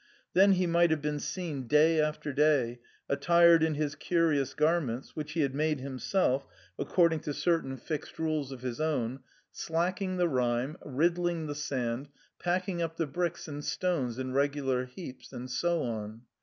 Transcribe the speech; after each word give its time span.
Then 0.33 0.53
he 0.53 0.65
might 0.65 0.89
have 0.89 1.03
been 1.03 1.19
seen 1.19 1.67
day 1.67 2.01
after 2.01 2.33
day, 2.33 2.79
attired 3.07 3.61
in 3.61 3.75
his 3.75 3.93
curious 3.93 4.55
garments 4.55 5.15
(which 5.15 5.33
he 5.33 5.41
had 5.41 5.53
made 5.53 5.79
himself 5.79 6.43
according 6.79 7.19
to 7.19 7.35
certain 7.35 7.77
fixed 7.77 8.15
2 8.15 8.23
THE 8.23 8.25
CREMONA 8.25 8.31
VIOLIN. 8.33 8.37
rules 8.39 8.51
of 8.51 8.61
his 8.63 8.81
own), 8.81 9.19
slacking 9.51 10.17
the 10.17 10.25
lime, 10.25 10.75
riddling 10.83 11.45
the 11.45 11.53
sand, 11.53 12.07
packing 12.39 12.81
up 12.81 12.97
the 12.97 13.05
bricks 13.05 13.47
and 13.47 13.63
stones 13.63 14.17
in 14.17 14.33
regular 14.33 14.85
heaps, 14.85 15.31
and 15.31 15.51
so 15.51 15.83
on. 15.83 16.23